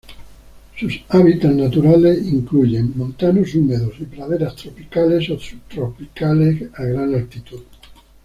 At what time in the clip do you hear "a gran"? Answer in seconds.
6.73-7.13